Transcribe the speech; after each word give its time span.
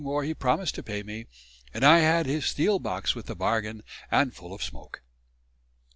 more 0.03 0.23
he 0.23 0.33
promised 0.33 0.73
to 0.73 0.81
pay 0.81 1.03
me... 1.03 1.27
and 1.75 1.83
I 1.85 1.99
had 1.99 2.25
his 2.25 2.47
steel 2.47 2.79
box 2.79 3.13
with 3.13 3.27
the 3.27 3.35
bargain, 3.35 3.83
and 4.09 4.33
full 4.33 4.51
of 4.51 4.63
smoake." 4.63 5.01